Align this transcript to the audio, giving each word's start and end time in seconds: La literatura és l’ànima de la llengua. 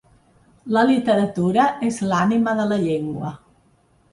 La 0.77 0.85
literatura 0.91 1.65
és 1.91 2.01
l’ànima 2.13 2.57
de 2.61 2.67
la 2.73 2.81
llengua. 2.87 3.35